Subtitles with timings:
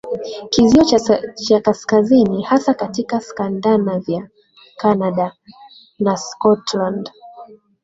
[0.49, 0.83] Kizio
[1.35, 4.29] cha Kaskazini hasa katika Scandinavia
[4.77, 5.33] Kanada
[5.99, 7.11] na Scotland